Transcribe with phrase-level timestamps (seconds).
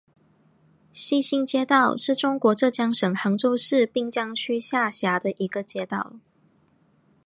[0.91, 6.13] 西兴街道是中国浙江省杭州市滨江区下辖的一个街道。